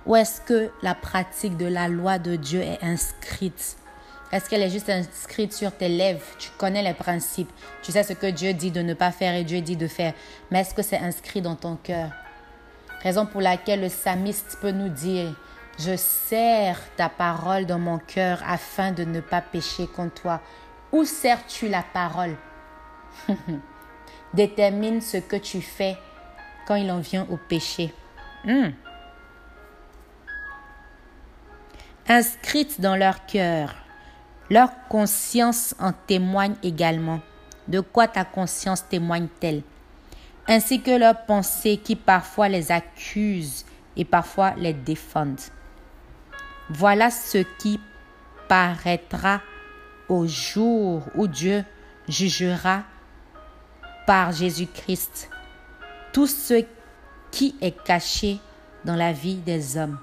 Ou 0.07 0.17
est-ce 0.17 0.41
que 0.41 0.71
la 0.83 0.95
pratique 0.95 1.57
de 1.57 1.67
la 1.67 1.89
loi 1.89 2.19
de 2.19 2.37
Dieu 2.37 2.61
est 2.61 2.83
inscrite? 2.83 3.77
Est-ce 4.33 4.51
qu'elle 4.51 4.63
est 4.63 4.71
juste 4.71 4.91
inscrite 4.91 5.53
sur 5.53 5.73
tes 5.73 5.89
lèvres? 5.89 6.25
Tu 6.39 6.51
connais 6.59 6.83
les 6.83 6.93
principes. 6.93 7.51
Tu 7.83 7.93
sais 7.93 8.03
ce 8.03 8.13
que 8.13 8.27
Dieu 8.27 8.53
dit 8.53 8.71
de 8.71 8.83
ne 8.83 8.93
pas 8.93 9.13
faire 9.13 9.35
et 9.35 9.45
Dieu 9.45 9.61
dit 9.61 9.77
de 9.77 9.87
faire. 9.87 10.13
Mais 10.51 10.61
est-ce 10.61 10.75
que 10.75 10.83
c'est 10.83 10.99
inscrit 10.99 11.41
dans 11.41 11.55
ton 11.55 11.77
cœur? 11.77 12.11
Raison 13.03 13.27
pour 13.27 13.41
laquelle 13.41 13.81
le 13.81 13.89
psalmiste 13.89 14.59
peut 14.61 14.73
nous 14.73 14.89
dire, 14.89 15.35
je 15.79 15.97
serre 15.97 16.81
ta 16.97 17.09
parole 17.09 17.67
dans 17.67 17.79
mon 17.79 17.99
cœur 17.99 18.43
afin 18.47 18.93
de 18.93 19.05
ne 19.05 19.21
pas 19.21 19.41
pécher 19.41 19.87
contre 19.87 20.23
toi. 20.23 20.41
Où 20.93 21.05
sers-tu 21.05 21.69
la 21.69 21.83
parole? 21.83 22.37
Détermine 24.35 25.01
ce 25.01 25.19
que 25.19 25.37
tu 25.37 25.61
fais 25.61 25.97
quand 26.67 26.75
il 26.75 26.91
en 26.91 27.01
vient 27.01 27.27
au 27.31 27.37
péché. 27.37 27.93
Hmm. 28.45 28.71
Inscrite 32.07 32.83
dans 32.83 32.97
leur 32.97 33.25
cœur, 33.25 33.75
leur 34.51 34.69
conscience 34.91 35.75
en 35.79 35.95
témoigne 35.95 36.55
également. 36.63 37.21
De 37.67 37.81
quoi 37.81 38.09
ta 38.09 38.27
conscience 38.27 38.87
témoigne-t-elle? 38.87 39.63
Ainsi 40.47 40.83
que 40.83 40.91
leurs 40.91 41.25
pensées 41.25 41.79
qui 41.83 41.97
parfois 41.97 42.51
les 42.51 42.71
accusent 42.71 43.65
et 43.97 44.05
parfois 44.05 44.53
les 44.59 44.75
défendent. 44.75 45.41
Voilà 46.69 47.11
ce 47.11 47.39
qui 47.59 47.81
paraîtra 48.49 49.41
au 50.11 50.27
jour 50.27 51.05
où 51.15 51.27
Dieu 51.27 51.65
jugera 52.07 52.83
par 54.07 54.31
Jésus-Christ 54.33 55.31
tout 56.13 56.27
ce 56.27 56.67
qui 57.31 57.57
est 57.63 57.83
caché 57.83 58.41
dans 58.85 58.97
la 58.97 59.15
vie 59.15 59.37
des 59.37 59.79
hommes. 59.79 59.99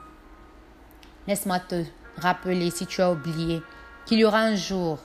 Laisse-moi 1.28 1.60
te 1.60 1.84
rappeler, 2.18 2.72
si 2.72 2.86
tu 2.86 3.02
as 3.02 3.12
oublié, 3.12 3.62
qu'il 4.06 4.20
y 4.20 4.26
aura 4.26 4.40
un 4.40 4.56
jour 4.56 5.00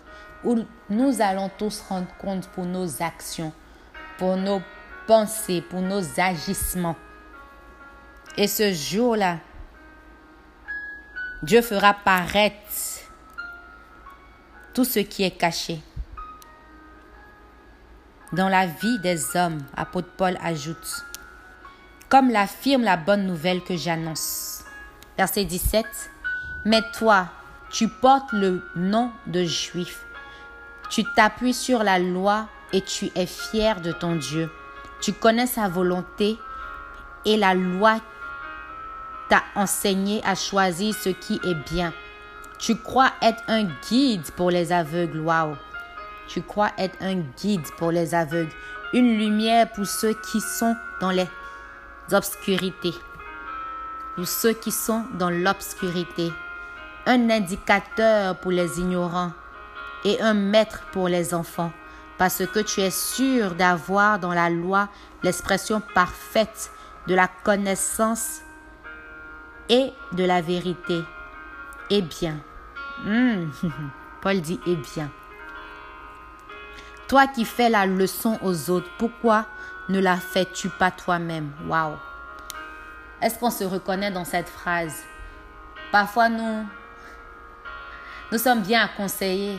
où 0.45 0.59
nous 0.89 1.21
allons 1.21 1.51
tous 1.59 1.83
rendre 1.89 2.09
compte 2.19 2.49
pour 2.49 2.65
nos 2.65 3.03
actions, 3.03 3.53
pour 4.19 4.37
nos 4.37 4.63
pensées, 5.07 5.63
pour 5.63 5.81
nos 5.81 6.03
agissements. 6.19 6.97
Et 8.37 8.47
ce 8.47 8.73
jour-là, 8.73 9.39
Dieu 11.43 11.63
fera 11.63 11.95
paraître 11.95 12.57
tout 14.75 14.85
ce 14.85 15.01
qui 15.01 15.23
est 15.23 15.31
caché. 15.31 15.81
Dans 18.33 18.49
la 18.49 18.67
vie 18.67 18.99
des 18.99 19.37
hommes, 19.37 19.63
apôtre 19.77 20.11
Paul 20.17 20.37
ajoute, 20.43 21.05
comme 22.09 22.31
l'affirme 22.31 22.83
la 22.83 22.97
bonne 22.97 23.27
nouvelle 23.27 23.63
que 23.63 23.77
j'annonce. 23.77 24.56
Verset 25.17 25.45
17, 25.45 25.87
Mais 26.65 26.83
toi, 26.93 27.29
tu 27.71 27.89
portes 27.89 28.33
le 28.33 28.63
nom 28.75 29.11
de 29.27 29.45
juif, 29.45 30.05
tu 30.91 31.05
t'appuies 31.05 31.55
sur 31.55 31.83
la 31.83 31.99
loi 31.99 32.49
et 32.73 32.83
tu 32.83 33.11
es 33.15 33.27
fier 33.27 33.81
de 33.81 33.93
ton 33.93 34.17
Dieu. 34.17 34.51
Tu 35.01 35.13
connais 35.13 35.47
sa 35.47 35.69
volonté 35.69 36.39
et 37.25 37.37
la 37.37 37.55
loi 37.55 37.99
t'a 39.29 39.43
enseigné 39.55 40.23
à 40.25 40.35
choisir 40.35 40.95
ce 40.95 41.09
qui 41.09 41.41
est 41.45 41.73
bien. 41.73 41.93
Tu 42.59 42.77
crois 42.77 43.13
être 43.23 43.43
un 43.49 43.65
guide 43.89 44.31
pour 44.37 44.51
les 44.51 44.73
aveugles. 44.73 45.21
Waouh! 45.21 45.57
Tu 46.29 46.43
crois 46.43 46.71
être 46.79 46.97
un 47.01 47.17
guide 47.41 47.67
pour 47.79 47.93
les 47.93 48.15
aveugles, 48.15 48.53
une 48.93 49.19
lumière 49.19 49.71
pour 49.73 49.87
ceux 49.87 50.15
qui 50.15 50.41
sont 50.41 50.75
dans 51.01 51.11
les 51.11 51.29
obscurités, 52.13 52.95
pour 54.17 54.27
ceux 54.27 54.55
qui 54.55 54.73
sont 54.73 55.05
dans 55.19 55.29
l'obscurité, 55.29 56.33
un 57.05 57.29
indicateur 57.29 58.37
pour 58.37 58.51
les 58.51 58.81
ignorants 58.81 59.33
et 60.05 60.21
un 60.23 60.33
maître 60.33 60.85
pour 60.91 61.09
les 61.09 61.35
enfants, 61.35 61.71
parce 62.17 62.45
que 62.47 62.61
tu 62.61 62.81
es 62.81 62.91
sûr 62.91 63.55
d'avoir 63.55 64.19
dans 64.19 64.33
la 64.33 64.49
loi 64.49 64.89
l'expression 65.23 65.83
parfaite 65.95 66.73
de 67.07 67.15
la 67.15 67.29
connaissance 67.29 68.41
et 69.69 69.93
de 70.13 70.25
la 70.25 70.41
vérité. 70.41 71.01
Eh 71.91 72.01
bien, 72.01 72.39
hmm, 73.05 73.51
Paul 74.23 74.41
dit 74.41 74.59
eh 74.67 74.77
bien. 74.77 75.11
Toi 77.07 77.27
qui 77.29 77.45
fais 77.45 77.69
la 77.69 77.87
leçon 77.87 78.39
aux 78.43 78.71
autres, 78.71 78.91
pourquoi 78.99 79.47
ne 79.89 80.01
la 80.01 80.17
fais-tu 80.17 80.69
pas 80.71 80.91
toi-même? 80.91 81.53
Waouh 81.69 81.97
Est-ce 83.21 83.39
qu'on 83.39 83.51
se 83.51 83.65
reconnaît 83.65 84.11
dans 84.11 84.25
cette 84.25 84.49
phrase? 84.49 85.03
Parfois, 85.91 86.29
nous, 86.29 86.67
nous 88.31 88.39
sommes 88.39 88.63
bien 88.63 88.85
à 88.85 88.89
conseiller, 88.89 89.59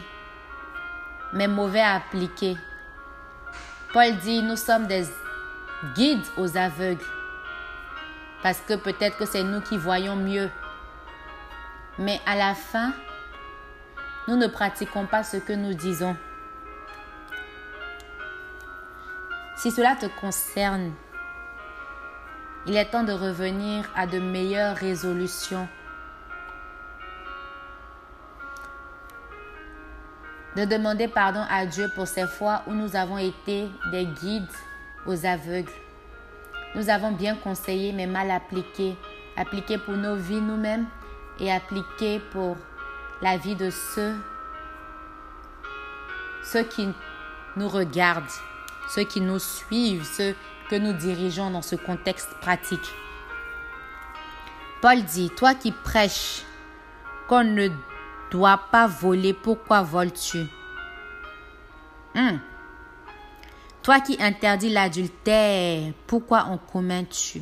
mais 1.34 1.48
mauvais 1.48 1.82
à 1.82 1.96
appliquer. 1.96 2.58
Paul 3.94 4.16
dit, 4.18 4.44
nous 4.44 4.58
sommes 4.58 4.86
des 4.86 5.06
guides 5.96 6.26
aux 6.38 6.56
aveugles. 6.58 7.06
Parce 8.44 8.60
que 8.62 8.76
peut-être 8.76 9.18
que 9.18 9.26
c'est 9.26 9.44
nous 9.44 9.62
qui 9.62 9.78
voyons 9.78 10.16
mieux. 10.16 10.50
Mais 11.98 12.22
à 12.28 12.36
la 12.36 12.54
fin, 12.54 12.94
nous 14.28 14.36
ne 14.36 14.48
pratiquons 14.48 15.08
pas 15.08 15.24
ce 15.24 15.38
que 15.38 15.54
nous 15.54 15.74
disons. 15.74 16.16
Si 19.56 19.72
cela 19.72 19.96
te 19.96 20.06
concerne, 20.06 20.94
il 22.68 22.76
est 22.76 22.86
temps 22.86 23.04
de 23.04 23.14
revenir 23.14 23.90
à 23.96 24.06
de 24.06 24.20
meilleures 24.20 24.76
résolutions. 24.76 25.68
De 30.58 30.66
demander 30.66 31.08
pardon 31.08 31.44
à 31.50 31.66
Dieu 31.66 31.90
pour 31.96 32.08
ces 32.08 32.28
fois 32.28 32.64
où 32.68 32.74
nous 32.74 32.96
avons 32.96 33.18
été 33.18 33.70
des 33.92 34.06
guides 34.06 34.52
aux 35.06 35.26
aveugles. 35.26 35.72
Nous 36.76 36.90
avons 36.90 37.12
bien 37.12 37.36
conseillé 37.36 37.94
mais 37.94 38.08
mal 38.08 38.30
appliqué. 38.32 38.98
Appliqué 39.38 39.78
pour 39.78 39.96
nos 39.96 40.16
vies 40.16 40.42
nous-mêmes 40.42 40.88
et 41.40 41.52
appliqué 41.52 42.20
pour 42.32 42.58
la 43.22 43.38
vie 43.38 43.56
de 43.56 43.70
ceux, 43.70 44.16
ceux 46.44 46.64
qui 46.64 46.90
nous 47.56 47.70
regardent, 47.70 48.26
ceux 48.90 49.04
qui 49.04 49.22
nous 49.22 49.40
suivent, 49.40 50.06
ceux 50.06 50.36
que 50.70 50.76
nous 50.76 50.94
dirigeons 50.94 51.52
dans 51.52 51.62
ce 51.62 51.76
contexte 51.76 52.30
pratique. 52.42 52.94
Paul 54.82 55.04
dit, 55.04 55.30
toi 55.36 55.56
qui 55.56 55.72
prêches 55.72 56.44
qu'on 57.28 57.44
ne 57.44 57.70
doit 58.32 58.62
pas 58.72 58.88
voler, 58.88 59.34
pourquoi 59.34 59.82
voles-tu? 59.82 60.46
Hmm. 62.16 62.38
Toi 63.82 64.00
qui 64.02 64.22
interdis 64.22 64.70
l'adultère, 64.70 65.94
pourquoi 66.06 66.44
en 66.44 66.58
commets-tu 66.58 67.42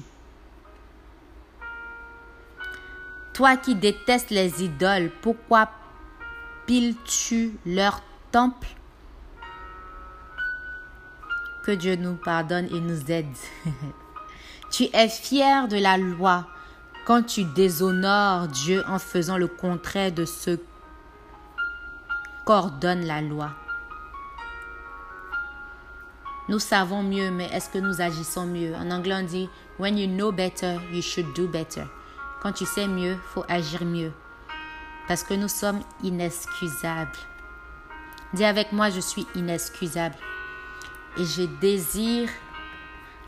Toi 3.33 3.57
qui 3.57 3.75
détestes 3.75 4.29
les 4.29 4.63
idoles, 4.63 5.11
pourquoi 5.21 5.69
piles-tu 6.67 7.57
leur 7.65 8.01
temple? 8.31 8.67
Que 11.65 11.71
Dieu 11.71 11.95
nous 11.95 12.13
pardonne 12.13 12.67
et 12.67 12.79
nous 12.79 13.09
aide. 13.09 13.25
tu 14.69 14.83
es 14.93 15.09
fier 15.09 15.67
de 15.67 15.77
la 15.77 15.97
loi 15.97 16.45
quand 17.07 17.23
tu 17.23 17.43
déshonores 17.43 18.47
Dieu 18.49 18.83
en 18.87 18.99
faisant 18.99 19.37
le 19.37 19.47
contraire 19.47 20.11
de 20.11 20.25
ce 20.25 20.59
qu'ordonne 22.45 23.03
la 23.07 23.19
loi. 23.21 23.49
Nous 26.49 26.59
savons 26.59 27.01
mieux, 27.01 27.31
mais 27.31 27.45
est-ce 27.45 27.71
que 27.71 27.79
nous 27.79 27.99
agissons 27.99 28.45
mieux? 28.45 28.75
En 28.75 28.91
anglais, 28.91 29.15
on 29.15 29.23
dit 29.23 29.49
When 29.79 29.97
you 29.97 30.05
know 30.05 30.31
better, 30.31 30.77
you 30.93 31.01
should 31.01 31.33
do 31.33 31.47
better. 31.47 31.85
Quand 32.43 32.51
tu 32.51 32.67
sais 32.67 32.87
mieux, 32.87 33.17
faut 33.33 33.43
agir 33.49 33.83
mieux. 33.83 34.11
Parce 35.07 35.23
que 35.23 35.33
nous 35.33 35.47
sommes 35.47 35.79
inexcusables. 36.03 37.17
Dis 38.33 38.45
avec 38.45 38.71
moi, 38.71 38.91
je 38.91 38.99
suis 38.99 39.25
inexcusable. 39.33 40.15
Et 41.17 41.25
je 41.25 41.43
désire 41.43 42.29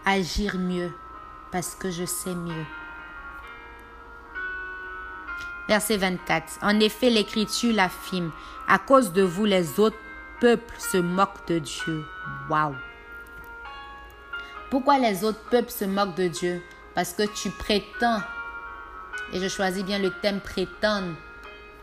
agir 0.05 0.57
mieux 0.57 0.91
parce 1.51 1.75
que 1.75 1.89
je 1.89 2.05
sais 2.05 2.35
mieux. 2.35 2.65
Verset 5.67 5.97
24. 5.97 6.59
En 6.61 6.79
effet, 6.79 7.09
l'Écriture 7.09 7.73
l'affirme. 7.73 8.31
À 8.67 8.79
cause 8.79 9.11
de 9.11 9.21
vous, 9.21 9.45
les 9.45 9.79
autres 9.79 9.97
peuples 10.39 10.75
se 10.77 10.97
moquent 10.97 11.47
de 11.47 11.59
Dieu. 11.59 12.05
Waouh! 12.49 12.75
Pourquoi 14.69 14.97
les 14.97 15.23
autres 15.23 15.43
peuples 15.49 15.71
se 15.71 15.85
moquent 15.85 16.15
de 16.15 16.27
Dieu? 16.27 16.61
Parce 16.93 17.13
que 17.13 17.23
tu 17.23 17.49
prétends 17.49 18.21
et 19.33 19.39
je 19.39 19.47
choisis 19.47 19.83
bien 19.83 19.99
le 19.99 20.11
thème 20.21 20.39
prétendre, 20.39 21.13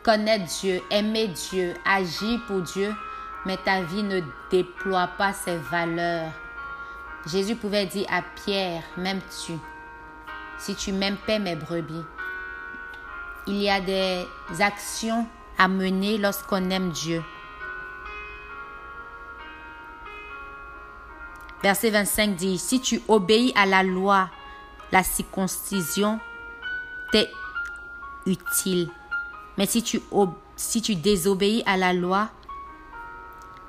connaître 0.03 0.47
Dieu, 0.61 0.81
aimer 0.91 1.29
Dieu, 1.29 1.75
agir 1.85 2.41
pour 2.47 2.63
Dieu, 2.63 2.95
mais 3.47 3.57
ta 3.59 3.83
vie 3.83 4.03
ne 4.03 4.21
déploie 4.51 5.09
pas 5.19 5.33
ses 5.33 5.57
valeurs. 5.57 6.33
Jésus 7.27 7.57
pouvait 7.57 7.87
dire 7.87 8.07
à 8.11 8.23
Pierre, 8.23 8.83
m'aimes-tu? 8.97 9.55
Si 10.59 10.75
tu 10.75 10.93
m'aimes, 10.93 11.17
paie 11.27 11.39
mes 11.39 11.57
brebis? 11.57 12.05
Il 13.47 13.57
y 13.57 13.69
a 13.69 13.81
des 13.81 14.27
actions 14.61 15.27
à 15.59 15.69
mener 15.69 16.19
lorsqu'on 16.19 16.71
aime 16.71 16.91
Dieu. 16.91 17.23
Verset 21.63 21.91
25 21.91 22.37
dit, 22.37 22.59
si 22.59 22.81
tu 22.81 23.01
obéis 23.09 23.53
à 23.57 23.65
la 23.65 23.83
loi, 23.83 24.29
la 24.93 25.03
circoncision 25.03 26.21
t'est 27.11 27.31
utile. 28.27 28.91
Mais 29.57 29.67
si 29.67 29.83
tu, 29.83 30.01
si 30.57 30.83
tu 30.83 30.95
désobéis 30.95 31.63
à 31.65 31.77
la 31.77 31.95
loi, 31.95 32.29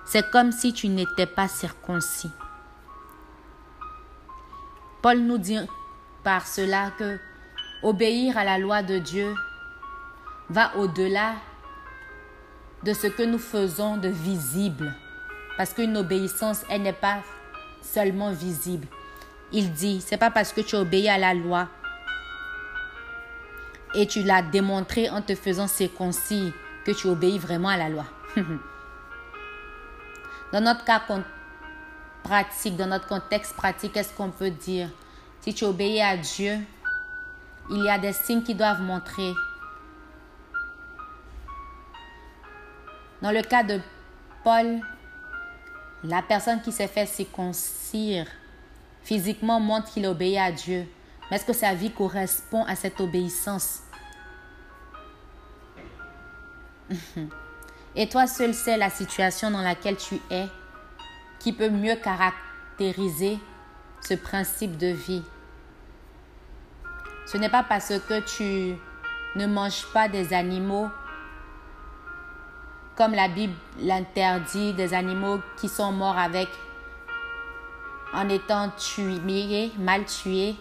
c'est 0.05 0.29
comme 0.29 0.51
si 0.51 0.73
tu 0.73 0.87
n'étais 0.87 1.25
pas 1.25 1.47
circoncis. 1.47 2.31
Paul 5.01 5.19
nous 5.19 5.37
dit 5.37 5.59
par 6.23 6.47
cela 6.47 6.91
que 6.97 7.19
obéir 7.83 8.37
à 8.37 8.43
la 8.43 8.57
loi 8.57 8.81
de 8.81 8.97
Dieu 8.97 9.33
va 10.49 10.75
au-delà 10.77 11.33
de 12.83 12.93
ce 12.93 13.07
que 13.07 13.23
nous 13.23 13.39
faisons 13.39 13.97
de 13.97 14.09
visible. 14.09 14.93
Parce 15.57 15.73
qu'une 15.73 15.97
obéissance, 15.97 16.63
elle 16.69 16.83
n'est 16.83 16.93
pas 16.93 17.19
seulement 17.81 18.31
visible. 18.31 18.87
Il 19.51 19.71
dit, 19.71 20.01
c'est 20.01 20.17
pas 20.17 20.31
parce 20.31 20.51
que 20.51 20.61
tu 20.61 20.75
obéis 20.75 21.07
à 21.07 21.17
la 21.17 21.33
loi 21.33 21.67
et 23.93 24.05
tu 24.07 24.23
l'as 24.23 24.41
démontré 24.41 25.09
en 25.09 25.21
te 25.21 25.35
faisant 25.35 25.67
circoncis 25.67 26.51
que 26.85 26.91
tu 26.91 27.07
obéis 27.07 27.39
vraiment 27.39 27.69
à 27.69 27.77
la 27.77 27.89
loi. 27.89 28.05
dans 30.51 30.61
notre 30.61 30.83
cas 30.85 31.01
pratique, 32.23 32.75
dans 32.77 32.87
notre 32.87 33.07
contexte 33.07 33.55
pratique, 33.55 33.93
qu'est-ce 33.93 34.13
qu'on 34.13 34.31
peut 34.31 34.51
dire? 34.51 34.89
Si 35.41 35.53
tu 35.53 35.63
obéis 35.63 36.01
à 36.01 36.17
Dieu, 36.17 36.57
il 37.69 37.83
y 37.83 37.89
a 37.89 37.97
des 37.97 38.13
signes 38.13 38.43
qui 38.43 38.55
doivent 38.55 38.81
montrer. 38.81 39.33
Dans 43.21 43.31
le 43.31 43.41
cas 43.41 43.63
de 43.63 43.79
Paul, 44.43 44.79
la 46.03 46.21
personne 46.21 46.61
qui 46.61 46.71
s'est 46.71 46.87
fait 46.87 47.05
circoncire 47.05 48.27
physiquement 49.03 49.59
montre 49.59 49.91
qu'il 49.91 50.05
obéit 50.05 50.37
à 50.37 50.51
Dieu. 50.51 50.87
Mais 51.29 51.37
est-ce 51.37 51.45
que 51.45 51.53
sa 51.53 51.73
vie 51.73 51.91
correspond 51.91 52.63
à 52.65 52.75
cette 52.75 52.99
obéissance? 52.99 53.81
Et 57.95 58.09
toi 58.09 58.27
seul 58.27 58.53
sais 58.53 58.77
la 58.77 58.89
situation 58.89 59.51
dans 59.51 59.61
laquelle 59.61 59.95
tu 59.95 60.19
es 60.29 60.47
qui 61.39 61.53
peut 61.53 61.69
mieux 61.69 61.95
caractériser 61.95 63.39
ce 64.01 64.15
principe 64.15 64.77
de 64.77 64.87
vie. 64.87 65.23
Ce 67.25 67.37
n'est 67.37 67.49
pas 67.49 67.63
parce 67.63 67.93
que 68.07 68.19
tu 68.21 68.75
ne 69.35 69.47
manges 69.47 69.85
pas 69.93 70.09
des 70.09 70.33
animaux 70.33 70.89
comme 72.95 73.13
la 73.13 73.27
Bible 73.27 73.53
l'interdit, 73.79 74.73
des 74.73 74.93
animaux 74.93 75.39
qui 75.57 75.67
sont 75.67 75.91
morts 75.91 76.17
avec 76.17 76.47
en 78.13 78.29
étant 78.29 78.69
tués, 78.69 79.71
mal 79.77 80.05
tués, 80.05 80.55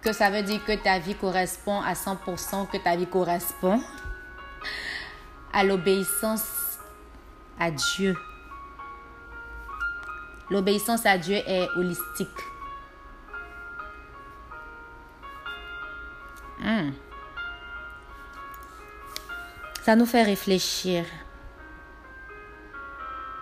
que 0.00 0.12
ça 0.12 0.30
veut 0.30 0.42
dire 0.42 0.64
que 0.64 0.72
ta 0.72 1.00
vie 1.00 1.16
correspond 1.16 1.80
à 1.80 1.94
100%, 1.94 2.68
que 2.70 2.76
ta 2.76 2.94
vie 2.94 3.08
correspond 3.08 3.80
à 5.52 5.64
l'obéissance 5.64 6.78
à 7.58 7.70
Dieu. 7.70 8.14
L'obéissance 10.50 11.04
à 11.04 11.18
Dieu 11.18 11.36
est 11.36 11.68
holistique. 11.76 12.28
Hmm. 16.60 16.90
Ça 19.82 19.96
nous 19.96 20.06
fait 20.06 20.22
réfléchir. 20.22 21.04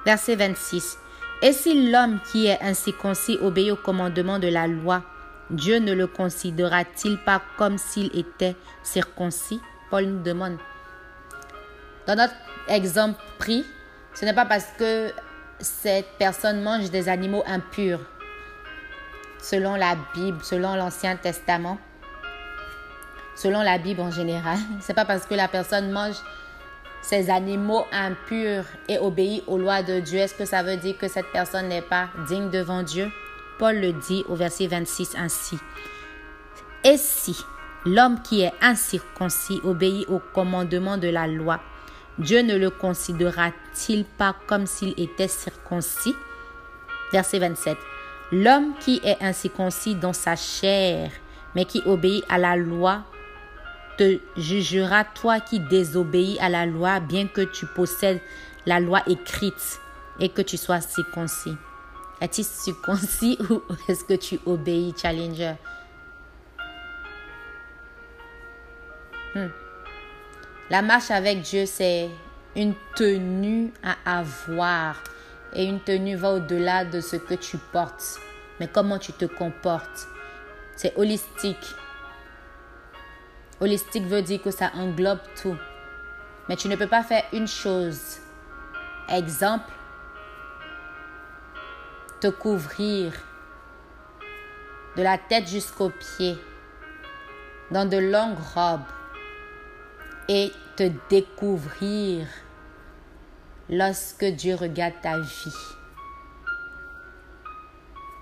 Verset 0.04 0.36
26. 0.36 0.98
Et 1.42 1.52
si 1.52 1.90
l'homme 1.90 2.20
qui 2.30 2.46
est 2.46 2.60
ainsi 2.62 2.92
concis 2.92 3.38
obéit 3.40 3.72
au 3.72 3.76
commandement 3.76 4.38
de 4.38 4.48
la 4.48 4.66
loi, 4.66 5.02
Dieu 5.50 5.78
ne 5.78 5.92
le 5.92 6.06
considérera-t-il 6.06 7.18
pas 7.18 7.42
comme 7.56 7.78
s'il 7.78 8.16
était 8.16 8.56
circoncis? 8.82 9.60
Paul 9.90 10.06
nous 10.06 10.22
demande. 10.22 10.58
Dans 12.06 12.14
notre 12.14 12.34
exemple 12.68 13.20
pris, 13.38 13.64
ce 14.14 14.24
n'est 14.24 14.32
pas 14.32 14.44
parce 14.44 14.66
que 14.78 15.12
cette 15.58 16.06
personne 16.18 16.62
mange 16.62 16.90
des 16.90 17.08
animaux 17.08 17.42
impurs, 17.46 18.00
selon 19.40 19.74
la 19.74 19.96
Bible, 20.14 20.38
selon 20.42 20.74
l'Ancien 20.74 21.16
Testament, 21.16 21.78
selon 23.34 23.62
la 23.62 23.78
Bible 23.78 24.00
en 24.00 24.10
général. 24.10 24.58
C'est 24.80 24.94
pas 24.94 25.04
parce 25.04 25.26
que 25.26 25.34
la 25.34 25.48
personne 25.48 25.90
mange 25.90 26.16
ces 27.02 27.30
animaux 27.30 27.86
impurs 27.92 28.64
et 28.88 28.98
obéit 28.98 29.44
aux 29.46 29.58
lois 29.58 29.82
de 29.82 30.00
Dieu, 30.00 30.18
est-ce 30.18 30.34
que 30.34 30.44
ça 30.44 30.62
veut 30.62 30.76
dire 30.76 30.98
que 30.98 31.06
cette 31.06 31.30
personne 31.32 31.68
n'est 31.68 31.82
pas 31.82 32.08
digne 32.26 32.50
devant 32.50 32.82
Dieu? 32.82 33.10
Paul 33.58 33.76
le 33.76 33.92
dit 33.92 34.24
au 34.28 34.34
verset 34.34 34.66
26 34.66 35.14
ainsi. 35.16 35.56
Et 36.84 36.96
si 36.96 37.44
l'homme 37.84 38.20
qui 38.22 38.42
est 38.42 38.52
incirconcis 38.60 39.60
obéit 39.64 40.08
au 40.08 40.20
commandement 40.34 40.96
de 40.96 41.08
la 41.08 41.26
loi, 41.26 41.60
Dieu 42.18 42.40
ne 42.40 42.56
le 42.56 42.70
considérera-t-il 42.70 44.04
pas 44.04 44.34
comme 44.46 44.66
s'il 44.66 44.98
était 44.98 45.28
circoncis? 45.28 46.14
Verset 47.12 47.38
27. 47.38 47.76
L'homme 48.32 48.74
qui 48.80 49.00
est 49.04 49.22
incirconcis 49.22 49.94
dans 49.94 50.14
sa 50.14 50.34
chair, 50.34 51.10
mais 51.54 51.66
qui 51.66 51.82
obéit 51.84 52.24
à 52.28 52.38
la 52.38 52.56
loi, 52.56 53.04
te 53.98 54.18
jugera 54.36 55.04
toi 55.04 55.40
qui 55.40 55.60
désobéis 55.60 56.38
à 56.40 56.48
la 56.48 56.66
loi, 56.66 57.00
bien 57.00 57.26
que 57.26 57.42
tu 57.42 57.66
possèdes 57.66 58.20
la 58.64 58.80
loi 58.80 59.02
écrite 59.06 59.80
et 60.18 60.28
que 60.28 60.42
tu 60.42 60.56
sois 60.56 60.80
circoncis. 60.80 61.56
Es-tu 62.20 62.42
circoncis 62.42 63.38
ou 63.50 63.62
est-ce 63.88 64.04
que 64.04 64.14
tu 64.14 64.40
obéis, 64.46 64.94
Challenger? 64.96 65.54
Hmm. 69.34 69.48
La 70.68 70.82
marche 70.82 71.12
avec 71.12 71.42
Dieu, 71.42 71.64
c'est 71.64 72.10
une 72.56 72.74
tenue 72.96 73.72
à 73.84 74.18
avoir. 74.18 75.00
Et 75.52 75.64
une 75.64 75.78
tenue 75.78 76.16
va 76.16 76.32
au-delà 76.32 76.84
de 76.84 77.00
ce 77.00 77.14
que 77.14 77.34
tu 77.34 77.56
portes, 77.56 78.18
mais 78.58 78.66
comment 78.66 78.98
tu 78.98 79.12
te 79.12 79.26
comportes? 79.26 80.08
C'est 80.74 80.96
holistique. 80.98 81.74
Holistique 83.60 84.06
veut 84.06 84.22
dire 84.22 84.42
que 84.42 84.50
ça 84.50 84.72
englobe 84.74 85.20
tout. 85.40 85.56
Mais 86.48 86.56
tu 86.56 86.68
ne 86.68 86.74
peux 86.74 86.88
pas 86.88 87.04
faire 87.04 87.22
une 87.32 87.46
chose. 87.46 88.18
Exemple, 89.08 89.70
te 92.20 92.26
couvrir 92.26 93.12
de 94.96 95.02
la 95.02 95.16
tête 95.16 95.46
jusqu'aux 95.46 95.90
pieds 95.90 96.36
dans 97.70 97.88
de 97.88 97.98
longues 97.98 98.38
robes 98.54 98.80
et 100.28 100.52
te 100.76 100.90
découvrir 101.08 102.26
lorsque 103.68 104.24
Dieu 104.24 104.54
regarde 104.54 104.94
ta 105.02 105.18
vie. 105.18 105.54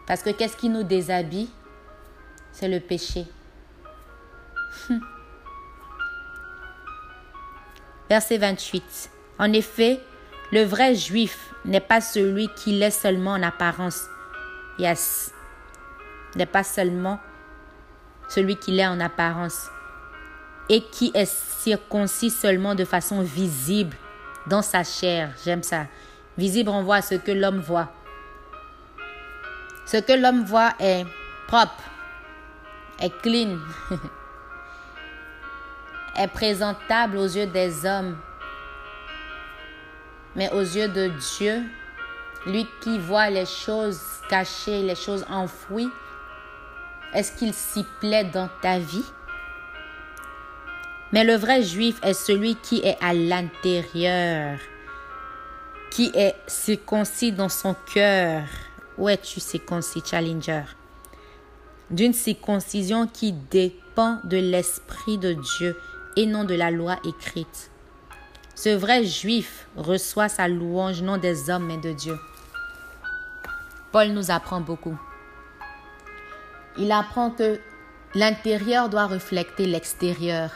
Parce 0.07 0.23
que 0.23 0.31
qu'est-ce 0.31 0.57
qui 0.57 0.69
nous 0.69 0.83
déshabille? 0.83 1.49
C'est 2.53 2.69
le 2.69 2.81
péché. 2.81 3.27
Verset 8.09 8.38
28. 8.38 9.11
En 9.38 9.53
effet, 9.53 10.01
le 10.53 10.62
vrai 10.62 10.95
juif 10.95 11.53
n'est 11.64 11.81
pas 11.81 12.01
celui 12.01 12.49
qui 12.55 12.73
l'est 12.73 12.90
seulement 12.90 13.33
en 13.33 13.43
apparence. 13.43 14.05
Yes. 14.79 15.33
N'est 16.37 16.47
pas 16.47 16.64
seulement 16.64 17.19
celui 18.29 18.57
qui 18.57 18.73
l'est 18.73 18.87
en 18.87 19.01
apparence. 19.01 19.69
Et 20.68 20.83
qui 20.83 21.11
est 21.14 21.31
circoncis 21.31 22.31
seulement 22.31 22.74
de 22.74 22.85
façon 22.85 23.20
visible 23.20 23.96
dans 24.46 24.62
sa 24.62 24.85
chair. 24.85 25.31
J'aime 25.44 25.62
ça. 25.62 25.87
Visible, 26.37 26.70
on 26.70 26.83
voit 26.83 27.03
ce 27.03 27.14
que 27.14 27.33
l'homme 27.33 27.61
voit. 27.61 27.90
Ce 29.87 29.98
que 29.98 30.12
l'homme 30.12 30.44
voit 30.44 30.72
est 30.81 31.05
propre, 31.46 31.83
est 32.98 33.14
clean, 33.20 33.59
est 36.16 36.29
présentable 36.29 37.18
aux 37.18 37.27
yeux 37.27 37.46
des 37.46 37.85
hommes. 37.85 38.16
Mais 40.35 40.50
aux 40.53 40.61
yeux 40.61 40.88
de 40.88 41.09
Dieu, 41.38 41.62
lui 42.46 42.66
qui 42.81 42.98
voit 42.98 43.31
les 43.31 43.46
choses 43.46 44.00
cachées, 44.29 44.83
les 44.83 44.96
choses 44.96 45.24
enfouies, 45.31 45.90
est-ce 47.12 47.31
qu'il 47.33 47.55
s'y 47.55 47.85
plaît 48.00 48.24
dans 48.24 48.48
ta 48.61 48.79
vie? 48.79 49.05
Mais 51.14 51.22
le 51.22 51.37
vrai 51.37 51.62
juif 51.62 52.00
est 52.03 52.12
celui 52.12 52.57
qui 52.57 52.79
est 52.79 52.96
à 53.00 53.14
l'intérieur, 53.14 54.59
qui 55.92 56.11
est 56.12 56.35
circoncis 56.48 57.31
dans 57.31 57.48
son 57.48 57.77
cœur. 57.94 58.42
Où 58.98 59.09
es-tu 59.09 59.38
circoncis, 59.38 60.03
Challenger? 60.05 60.64
D'une 61.88 62.14
circoncision 62.14 63.07
qui 63.07 63.31
dépend 63.31 64.18
de 64.24 64.38
l'Esprit 64.38 65.16
de 65.16 65.35
Dieu 65.59 65.77
et 66.16 66.27
non 66.27 66.42
de 66.42 66.57
la 66.57 66.72
loi 66.72 66.96
écrite. 67.05 67.70
Ce 68.57 68.70
vrai 68.70 69.05
juif 69.05 69.68
reçoit 69.77 70.29
sa 70.29 70.48
louange 70.48 71.00
non 71.00 71.18
des 71.18 71.48
hommes 71.48 71.66
mais 71.66 71.79
de 71.79 71.92
Dieu. 71.92 72.18
Paul 73.92 74.09
nous 74.09 74.33
apprend 74.33 74.61
beaucoup. 74.61 74.98
Il 76.77 76.90
apprend 76.90 77.31
que 77.31 77.61
l'intérieur 78.16 78.88
doit 78.88 79.07
refléter 79.07 79.66
l'extérieur 79.66 80.50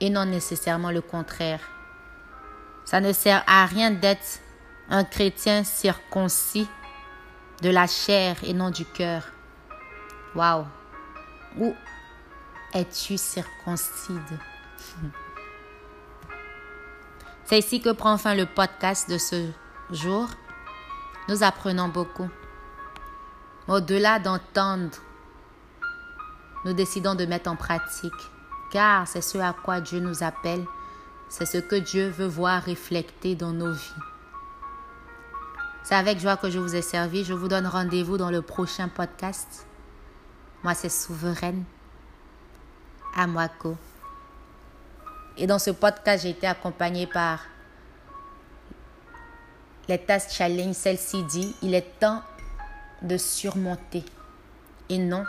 et 0.00 0.10
non 0.10 0.24
nécessairement 0.26 0.90
le 0.90 1.00
contraire. 1.00 1.60
Ça 2.84 3.00
ne 3.00 3.12
sert 3.12 3.44
à 3.46 3.66
rien 3.66 3.90
d'être 3.90 4.40
un 4.88 5.04
chrétien 5.04 5.64
circoncis 5.64 6.68
de 7.62 7.70
la 7.70 7.86
chair 7.86 8.36
et 8.44 8.54
non 8.54 8.70
du 8.70 8.84
cœur. 8.84 9.24
Waouh! 10.34 10.66
Où 11.58 11.74
es-tu 12.74 13.18
circoncide? 13.18 14.38
C'est 17.44 17.58
ici 17.58 17.80
que 17.80 17.90
prend 17.90 18.18
fin 18.18 18.34
le 18.34 18.44
podcast 18.46 19.10
de 19.10 19.16
ce 19.16 19.50
jour. 19.90 20.28
Nous 21.28 21.42
apprenons 21.42 21.88
beaucoup. 21.88 22.28
Au-delà 23.66 24.18
d'entendre, 24.18 24.96
nous 26.64 26.72
décidons 26.74 27.14
de 27.14 27.24
mettre 27.24 27.50
en 27.50 27.56
pratique, 27.56 28.12
car 28.70 29.06
c'est 29.06 29.20
ce 29.20 29.38
à 29.38 29.52
quoi 29.52 29.80
Dieu 29.80 30.00
nous 30.00 30.22
appelle, 30.22 30.64
c'est 31.28 31.46
ce 31.46 31.58
que 31.58 31.76
Dieu 31.76 32.08
veut 32.08 32.26
voir 32.26 32.64
reflété 32.64 33.34
dans 33.34 33.52
nos 33.52 33.72
vies. 33.72 34.02
C'est 35.88 35.94
avec 35.94 36.20
joie 36.20 36.36
que 36.36 36.50
je 36.50 36.58
vous 36.58 36.74
ai 36.74 36.82
servi. 36.82 37.24
Je 37.24 37.32
vous 37.32 37.48
donne 37.48 37.66
rendez-vous 37.66 38.18
dans 38.18 38.30
le 38.30 38.42
prochain 38.42 38.88
podcast. 38.88 39.66
Moi, 40.62 40.74
c'est 40.74 40.90
Souveraine 40.90 41.64
Amwako. 43.16 43.74
Et 45.38 45.46
dans 45.46 45.58
ce 45.58 45.70
podcast, 45.70 46.24
j'ai 46.24 46.30
été 46.30 46.46
accompagnée 46.46 47.06
par 47.06 47.40
les 49.88 49.98
Task 49.98 50.30
Challenge, 50.30 50.74
celle-ci 50.74 51.22
dit, 51.22 51.56
il 51.62 51.74
est 51.74 51.98
temps 51.98 52.22
de 53.00 53.16
surmonter 53.16 54.04
et 54.90 54.98
non 54.98 55.24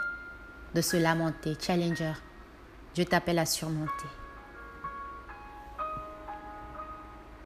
de 0.75 0.82
se 0.82 0.97
lamenter. 0.97 1.56
Challenger, 1.62 2.13
je 2.97 3.04
t'appelle 3.04 3.39
à 3.39 3.45
surmonter. 3.45 4.18